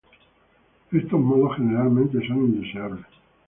Estos 0.91 1.19
modos 1.19 1.57
generalmente 1.57 2.25
son 2.27 2.37
indeseables. 2.45 3.05